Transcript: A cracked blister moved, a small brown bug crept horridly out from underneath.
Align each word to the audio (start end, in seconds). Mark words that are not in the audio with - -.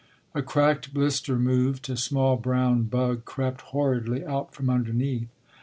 A 0.33 0.41
cracked 0.41 0.95
blister 0.95 1.37
moved, 1.37 1.87
a 1.87 1.95
small 1.95 2.35
brown 2.35 2.85
bug 2.85 3.23
crept 3.23 3.61
horridly 3.61 4.25
out 4.25 4.51
from 4.55 4.67
underneath. 4.67 5.27